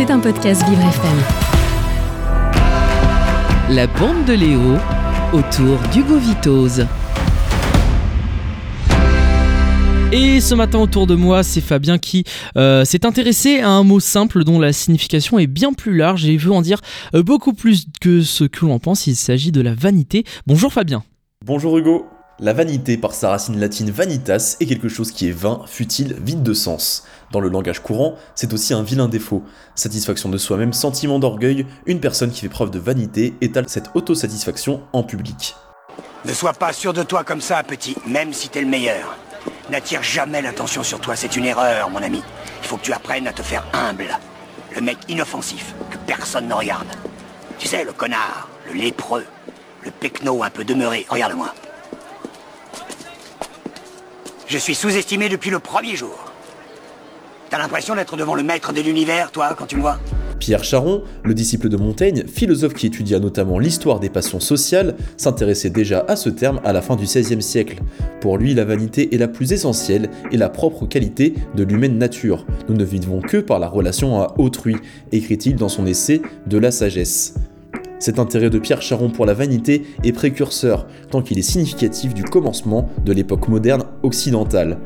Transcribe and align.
C'est 0.00 0.10
un 0.10 0.18
podcast 0.18 0.66
Vivre 0.66 0.80
FM. 0.80 1.18
La 3.68 3.86
bande 3.86 4.24
de 4.24 4.32
Léo 4.32 4.78
autour 5.34 5.76
d'Hugo 5.92 6.16
Vitose. 6.16 6.86
Et 10.10 10.40
ce 10.40 10.54
matin 10.54 10.78
autour 10.78 11.06
de 11.06 11.14
moi, 11.14 11.42
c'est 11.42 11.60
Fabien 11.60 11.98
qui 11.98 12.24
euh, 12.56 12.86
s'est 12.86 13.04
intéressé 13.04 13.60
à 13.60 13.68
un 13.68 13.82
mot 13.82 14.00
simple 14.00 14.42
dont 14.42 14.58
la 14.58 14.72
signification 14.72 15.38
est 15.38 15.46
bien 15.46 15.74
plus 15.74 15.94
large 15.94 16.24
et 16.24 16.38
veut 16.38 16.52
en 16.52 16.62
dire 16.62 16.80
euh, 17.14 17.22
beaucoup 17.22 17.52
plus 17.52 17.84
que 18.00 18.22
ce 18.22 18.44
que 18.44 18.64
l'on 18.64 18.78
pense. 18.78 19.06
Il 19.06 19.16
s'agit 19.16 19.52
de 19.52 19.60
la 19.60 19.74
vanité. 19.74 20.24
Bonjour 20.46 20.72
Fabien. 20.72 21.04
Bonjour 21.44 21.76
Hugo. 21.76 22.06
La 22.42 22.54
vanité, 22.54 22.96
par 22.96 23.12
sa 23.12 23.28
racine 23.28 23.60
latine 23.60 23.90
vanitas, 23.90 24.56
est 24.60 24.64
quelque 24.64 24.88
chose 24.88 25.12
qui 25.12 25.28
est 25.28 25.32
vain, 25.32 25.60
futile, 25.66 26.16
vide 26.22 26.42
de 26.42 26.54
sens. 26.54 27.04
Dans 27.32 27.40
le 27.40 27.50
langage 27.50 27.80
courant, 27.80 28.14
c'est 28.34 28.54
aussi 28.54 28.72
un 28.72 28.82
vilain 28.82 29.08
défaut. 29.08 29.44
Satisfaction 29.74 30.30
de 30.30 30.38
soi-même, 30.38 30.72
sentiment 30.72 31.18
d'orgueil, 31.18 31.66
une 31.84 32.00
personne 32.00 32.30
qui 32.30 32.40
fait 32.40 32.48
preuve 32.48 32.70
de 32.70 32.78
vanité 32.78 33.34
étale 33.42 33.68
cette 33.68 33.90
autosatisfaction 33.92 34.80
en 34.94 35.02
public. 35.02 35.54
Ne 36.24 36.32
sois 36.32 36.54
pas 36.54 36.72
sûr 36.72 36.94
de 36.94 37.02
toi 37.02 37.24
comme 37.24 37.42
ça, 37.42 37.62
petit, 37.62 37.94
même 38.06 38.32
si 38.32 38.48
t'es 38.48 38.62
le 38.62 38.68
meilleur. 38.68 39.18
N'attire 39.68 40.02
jamais 40.02 40.40
l'attention 40.40 40.82
sur 40.82 40.98
toi, 40.98 41.16
c'est 41.16 41.36
une 41.36 41.44
erreur, 41.44 41.90
mon 41.90 42.02
ami. 42.02 42.22
Il 42.62 42.66
faut 42.66 42.78
que 42.78 42.84
tu 42.84 42.94
apprennes 42.94 43.26
à 43.26 43.34
te 43.34 43.42
faire 43.42 43.66
humble. 43.74 44.18
Le 44.74 44.80
mec 44.80 44.96
inoffensif, 45.08 45.74
que 45.90 45.98
personne 46.06 46.48
ne 46.48 46.54
regarde. 46.54 46.88
Tu 47.58 47.68
sais, 47.68 47.84
le 47.84 47.92
connard, 47.92 48.48
le 48.66 48.80
lépreux, 48.80 49.26
le 49.84 49.90
pecno 49.90 50.42
un 50.42 50.48
peu 50.48 50.64
demeuré. 50.64 51.04
Regarde-moi. 51.10 51.52
Je 54.50 54.58
suis 54.58 54.74
sous-estimé 54.74 55.28
depuis 55.28 55.50
le 55.50 55.60
premier 55.60 55.94
jour. 55.94 56.32
T'as 57.50 57.58
l'impression 57.58 57.94
d'être 57.94 58.16
devant 58.16 58.34
le 58.34 58.42
maître 58.42 58.72
de 58.72 58.80
l'univers, 58.80 59.30
toi, 59.30 59.54
quand 59.56 59.66
tu 59.66 59.76
me 59.76 59.80
vois 59.80 60.00
Pierre 60.40 60.64
Charon, 60.64 61.04
le 61.22 61.34
disciple 61.34 61.68
de 61.68 61.76
Montaigne, 61.76 62.24
philosophe 62.26 62.74
qui 62.74 62.88
étudia 62.88 63.20
notamment 63.20 63.60
l'histoire 63.60 64.00
des 64.00 64.08
passions 64.08 64.40
sociales, 64.40 64.96
s'intéressait 65.16 65.70
déjà 65.70 66.04
à 66.08 66.16
ce 66.16 66.30
terme 66.30 66.60
à 66.64 66.72
la 66.72 66.82
fin 66.82 66.96
du 66.96 67.04
XVIe 67.04 67.40
siècle. 67.40 67.78
Pour 68.20 68.38
lui, 68.38 68.52
la 68.54 68.64
vanité 68.64 69.14
est 69.14 69.18
la 69.18 69.28
plus 69.28 69.52
essentielle 69.52 70.10
et 70.32 70.36
la 70.36 70.48
propre 70.48 70.84
qualité 70.84 71.34
de 71.54 71.62
l'humaine 71.62 71.96
nature. 71.96 72.44
Nous 72.68 72.74
ne 72.74 72.84
vivons 72.84 73.20
que 73.20 73.36
par 73.36 73.60
la 73.60 73.68
relation 73.68 74.20
à 74.20 74.34
autrui, 74.36 74.74
écrit-il 75.12 75.54
dans 75.54 75.68
son 75.68 75.86
essai 75.86 76.22
De 76.48 76.58
la 76.58 76.72
sagesse. 76.72 77.34
Cet 78.00 78.18
intérêt 78.18 78.48
de 78.48 78.58
Pierre 78.58 78.80
Charon 78.80 79.10
pour 79.10 79.26
la 79.26 79.34
vanité 79.34 79.84
est 80.02 80.12
précurseur, 80.12 80.86
tant 81.10 81.20
qu'il 81.20 81.38
est 81.38 81.42
significatif 81.42 82.14
du 82.14 82.24
commencement 82.24 82.88
de 83.04 83.12
l'époque 83.12 83.46
moderne 83.48 83.84
occidentale. 84.02 84.78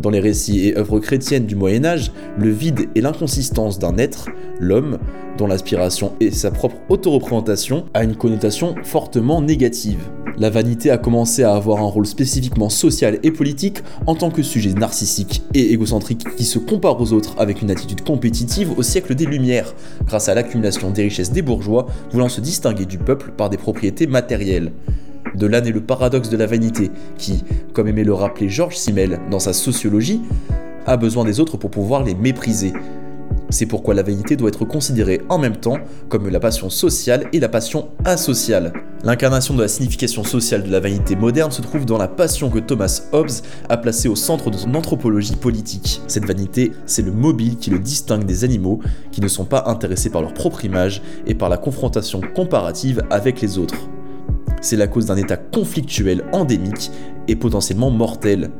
Dans 0.00 0.10
les 0.10 0.20
récits 0.20 0.68
et 0.68 0.76
œuvres 0.76 1.00
chrétiennes 1.00 1.46
du 1.46 1.56
Moyen 1.56 1.84
Âge, 1.84 2.12
le 2.38 2.50
vide 2.50 2.88
et 2.94 3.00
l'inconsistance 3.00 3.78
d'un 3.78 3.96
être, 3.96 4.28
l'homme, 4.60 4.98
dont 5.38 5.46
l'aspiration 5.46 6.12
et 6.20 6.30
sa 6.30 6.50
propre 6.50 6.76
autoreprésentation, 6.88 7.86
a 7.94 8.04
une 8.04 8.16
connotation 8.16 8.74
fortement 8.82 9.40
négative. 9.40 10.00
La 10.38 10.50
vanité 10.50 10.90
a 10.90 10.98
commencé 10.98 11.44
à 11.44 11.54
avoir 11.54 11.78
un 11.78 11.86
rôle 11.86 12.06
spécifiquement 12.06 12.68
social 12.68 13.18
et 13.22 13.30
politique 13.30 13.78
en 14.06 14.14
tant 14.14 14.30
que 14.30 14.42
sujet 14.42 14.74
narcissique 14.74 15.42
et 15.54 15.72
égocentrique 15.72 16.26
qui 16.36 16.44
se 16.44 16.58
compare 16.58 17.00
aux 17.00 17.14
autres 17.14 17.34
avec 17.38 17.62
une 17.62 17.70
attitude 17.70 18.02
compétitive 18.02 18.78
au 18.78 18.82
siècle 18.82 19.14
des 19.14 19.24
Lumières, 19.24 19.74
grâce 20.06 20.28
à 20.28 20.34
l'accumulation 20.34 20.90
des 20.90 21.04
richesses 21.04 21.32
des 21.32 21.40
bourgeois 21.40 21.86
voulant 22.12 22.28
se 22.28 22.42
distinguer 22.42 22.84
du 22.84 22.98
peuple 22.98 23.32
par 23.34 23.48
des 23.48 23.56
propriétés 23.56 24.06
matérielles. 24.06 24.72
De 25.36 25.46
là 25.46 25.60
naît 25.60 25.72
le 25.72 25.80
paradoxe 25.80 26.30
de 26.30 26.36
la 26.36 26.46
vanité, 26.46 26.90
qui, 27.18 27.44
comme 27.72 27.88
aimait 27.88 28.04
le 28.04 28.14
rappeler 28.14 28.48
Georges 28.48 28.76
Simmel 28.76 29.20
dans 29.30 29.38
sa 29.38 29.52
sociologie, 29.52 30.22
a 30.86 30.96
besoin 30.96 31.24
des 31.24 31.40
autres 31.40 31.56
pour 31.56 31.70
pouvoir 31.70 32.02
les 32.04 32.14
mépriser, 32.14 32.72
c'est 33.48 33.66
pourquoi 33.66 33.94
la 33.94 34.02
vanité 34.02 34.36
doit 34.36 34.48
être 34.48 34.64
considérée 34.64 35.20
en 35.28 35.38
même 35.38 35.56
temps 35.56 35.78
comme 36.08 36.28
la 36.28 36.40
passion 36.40 36.68
sociale 36.68 37.28
et 37.32 37.38
la 37.38 37.48
passion 37.48 37.88
asociale. 38.04 38.72
L'incarnation 39.04 39.54
de 39.54 39.62
la 39.62 39.68
signification 39.68 40.24
sociale 40.24 40.64
de 40.64 40.70
la 40.70 40.80
vanité 40.80 41.14
moderne 41.14 41.52
se 41.52 41.62
trouve 41.62 41.86
dans 41.86 41.98
la 41.98 42.08
passion 42.08 42.50
que 42.50 42.58
Thomas 42.58 43.02
Hobbes 43.12 43.30
a 43.68 43.76
placée 43.76 44.08
au 44.08 44.16
centre 44.16 44.50
de 44.50 44.56
son 44.56 44.74
anthropologie 44.74 45.36
politique. 45.36 46.00
Cette 46.08 46.24
vanité, 46.24 46.72
c'est 46.86 47.02
le 47.02 47.12
mobile 47.12 47.56
qui 47.56 47.70
le 47.70 47.78
distingue 47.78 48.24
des 48.24 48.42
animaux 48.42 48.80
qui 49.12 49.20
ne 49.20 49.28
sont 49.28 49.44
pas 49.44 49.64
intéressés 49.66 50.10
par 50.10 50.22
leur 50.22 50.34
propre 50.34 50.64
image 50.64 51.02
et 51.26 51.34
par 51.34 51.48
la 51.48 51.56
confrontation 51.56 52.20
comparative 52.34 53.04
avec 53.10 53.40
les 53.40 53.58
autres. 53.58 53.76
C'est 54.66 54.74
la 54.74 54.88
cause 54.88 55.06
d'un 55.06 55.16
état 55.16 55.36
conflictuel 55.36 56.24
endémique 56.32 56.90
et 57.28 57.36
potentiellement 57.36 57.92
mortel. 57.92 58.50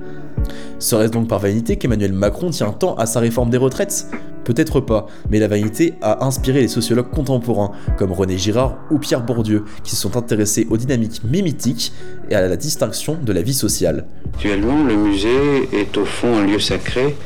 Serait-ce 0.79 1.11
donc 1.11 1.27
par 1.27 1.41
vanité 1.41 1.75
qu'Emmanuel 1.75 2.13
Macron 2.13 2.51
tient 2.51 2.71
tant 2.71 2.95
à 2.95 3.07
sa 3.07 3.19
réforme 3.19 3.51
des 3.51 3.57
retraites? 3.57 4.07
Peut-être 4.45 4.79
pas, 4.79 5.09
mais 5.31 5.41
la 5.41 5.49
vanité 5.49 5.95
a 6.03 6.25
inspiré 6.25 6.61
les 6.61 6.69
sociologues 6.69 7.11
contemporains 7.11 7.73
comme 7.99 8.13
René 8.13 8.39
Girard 8.39 8.79
ou 8.93 9.01
Pierre 9.01 9.25
Bourdieu 9.25 9.65
qui 9.83 9.97
se 9.97 10.01
sont 10.01 10.17
intéressés 10.17 10.69
aux 10.71 10.77
dynamiques 10.77 11.23
mimitiques 11.25 11.93
et 12.31 12.37
à 12.37 12.47
la 12.47 12.57
distinction 12.57 13.19
de 13.21 13.33
la 13.33 13.43
vie 13.43 13.53
sociale. 13.53 14.07
Actuellement, 14.33 14.85
le 14.85 14.95
musée 14.95 15.69
est 15.73 15.97
au 15.99 16.05
fond 16.05 16.37
un 16.37 16.47
lieu 16.47 16.61
sacré, 16.61 17.17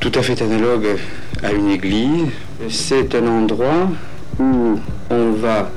tout 0.00 0.12
à 0.14 0.22
fait 0.22 0.40
analogue 0.40 0.86
à 1.42 1.52
une 1.52 1.68
église. 1.68 2.28
C'est 2.70 3.14
un 3.14 3.26
endroit 3.26 3.90
où 4.40 4.78
on 5.10 5.32
va 5.32 5.70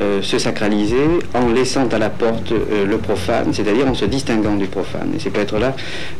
euh, 0.00 0.22
se 0.22 0.38
sacraliser 0.38 1.06
en 1.34 1.48
laissant 1.48 1.86
à 1.88 1.98
la 1.98 2.10
porte 2.10 2.50
euh, 2.50 2.84
le 2.84 2.98
profane, 2.98 3.52
c'est-à-dire 3.52 3.86
en 3.86 3.94
se 3.94 4.04
distinguant 4.04 4.56
du 4.56 4.66
profane. 4.66 5.12
Et 5.14 5.20
c'est 5.20 5.30
peut-être 5.30 5.58
là 5.58 5.74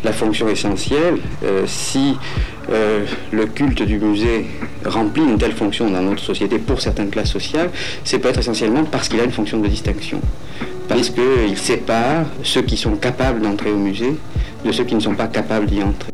la 0.04 0.12
fonction 0.12 0.48
essentielle. 0.48 1.18
Euh, 1.44 1.64
si 1.66 2.16
le 3.32 3.44
culte 3.44 3.82
du 3.82 3.98
musée 3.98 4.46
remplit 4.86 5.22
une 5.22 5.36
telle 5.36 5.52
fonction 5.52 5.90
dans 5.90 6.00
notre 6.00 6.22
société 6.22 6.58
pour 6.58 6.80
certaines 6.80 7.10
classes 7.10 7.30
sociales, 7.30 7.70
c'est 8.04 8.18
peut-être 8.18 8.40
essentiellement 8.40 8.84
parce 8.84 9.08
qu'il 9.08 9.20
a 9.20 9.24
une 9.24 9.32
fonction 9.32 9.58
de 9.58 9.68
distinction. 9.68 10.20
Parce 10.88 11.10
qu'il 11.10 11.58
sépare 11.58 12.24
ceux 12.42 12.62
qui 12.62 12.78
sont 12.78 12.96
capables 12.96 13.42
d'entrer 13.42 13.70
au 13.70 13.76
musée 13.76 14.14
de 14.64 14.72
ceux 14.72 14.84
qui 14.84 14.94
ne 14.94 15.00
sont 15.00 15.14
pas 15.14 15.26
capables 15.26 15.66
d'y 15.66 15.82
entrer. 15.82 16.13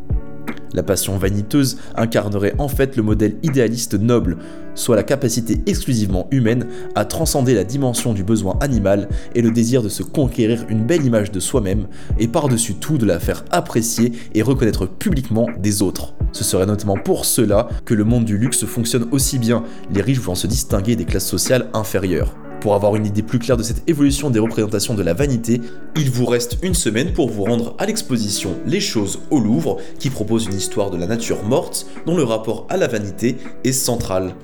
La 0.73 0.83
passion 0.83 1.17
vaniteuse 1.17 1.77
incarnerait 1.95 2.55
en 2.57 2.67
fait 2.67 2.95
le 2.95 3.03
modèle 3.03 3.35
idéaliste 3.43 3.93
noble, 3.95 4.37
soit 4.75 4.95
la 4.95 5.03
capacité 5.03 5.61
exclusivement 5.65 6.27
humaine 6.31 6.67
à 6.95 7.05
transcender 7.05 7.53
la 7.53 7.63
dimension 7.63 8.13
du 8.13 8.23
besoin 8.23 8.57
animal 8.61 9.09
et 9.35 9.41
le 9.41 9.51
désir 9.51 9.83
de 9.83 9.89
se 9.89 10.03
conquérir 10.03 10.65
une 10.69 10.85
belle 10.85 11.05
image 11.05 11.31
de 11.31 11.39
soi-même 11.39 11.87
et 12.19 12.27
par-dessus 12.27 12.75
tout 12.75 12.97
de 12.97 13.05
la 13.05 13.19
faire 13.19 13.43
apprécier 13.51 14.13
et 14.33 14.41
reconnaître 14.41 14.87
publiquement 14.87 15.47
des 15.59 15.81
autres. 15.81 16.13
Ce 16.31 16.43
serait 16.43 16.65
notamment 16.65 16.97
pour 16.97 17.25
cela 17.25 17.67
que 17.85 17.93
le 17.93 18.05
monde 18.05 18.25
du 18.25 18.37
luxe 18.37 18.65
fonctionne 18.65 19.07
aussi 19.11 19.37
bien, 19.39 19.63
les 19.93 20.01
riches 20.01 20.19
voulant 20.19 20.35
se 20.35 20.47
distinguer 20.47 20.95
des 20.95 21.05
classes 21.05 21.27
sociales 21.27 21.69
inférieures. 21.73 22.33
Pour 22.61 22.75
avoir 22.75 22.95
une 22.95 23.07
idée 23.07 23.23
plus 23.23 23.39
claire 23.39 23.57
de 23.57 23.63
cette 23.63 23.89
évolution 23.89 24.29
des 24.29 24.37
représentations 24.37 24.93
de 24.93 25.01
la 25.01 25.15
vanité, 25.15 25.61
il 25.97 26.11
vous 26.11 26.27
reste 26.27 26.59
une 26.61 26.75
semaine 26.75 27.11
pour 27.11 27.27
vous 27.27 27.43
rendre 27.43 27.75
à 27.79 27.87
l'exposition 27.87 28.55
Les 28.67 28.79
choses 28.79 29.19
au 29.31 29.39
Louvre, 29.39 29.77
qui 29.97 30.11
propose 30.11 30.45
une 30.45 30.53
histoire 30.53 30.91
de 30.91 30.97
la 30.97 31.07
nature 31.07 31.43
morte 31.43 31.87
dont 32.05 32.15
le 32.15 32.23
rapport 32.23 32.67
à 32.69 32.77
la 32.77 32.87
vanité 32.87 33.35
est 33.63 33.71
central. 33.71 34.35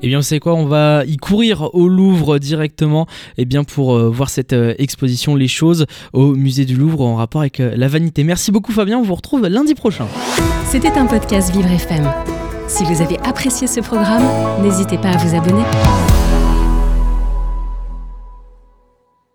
Eh 0.00 0.08
bien, 0.08 0.18
vous 0.18 0.24
savez 0.24 0.40
quoi, 0.40 0.54
on 0.54 0.64
va 0.64 1.04
y 1.04 1.18
courir 1.18 1.68
au 1.74 1.88
Louvre 1.88 2.38
directement 2.38 3.06
eh 3.36 3.44
bien, 3.44 3.64
pour 3.64 3.94
euh, 3.96 4.08
voir 4.08 4.30
cette 4.30 4.54
euh, 4.54 4.74
exposition 4.78 5.36
Les 5.36 5.46
choses 5.46 5.84
au 6.14 6.34
musée 6.34 6.64
du 6.64 6.74
Louvre 6.74 7.02
en 7.02 7.16
rapport 7.16 7.42
avec 7.42 7.60
euh, 7.60 7.74
la 7.76 7.86
vanité. 7.86 8.24
Merci 8.24 8.50
beaucoup 8.50 8.72
Fabien, 8.72 8.98
on 8.98 9.02
vous 9.02 9.14
retrouve 9.14 9.46
lundi 9.46 9.74
prochain. 9.74 10.06
C'était 10.66 10.92
un 10.92 11.04
podcast 11.04 11.54
Vivre 11.54 11.70
FM. 11.70 12.10
Si 12.66 12.82
vous 12.84 13.02
avez 13.02 13.18
apprécié 13.18 13.66
ce 13.66 13.80
programme, 13.80 14.24
n'hésitez 14.62 14.96
pas 14.96 15.10
à 15.10 15.16
vous 15.18 15.36
abonner. 15.36 15.62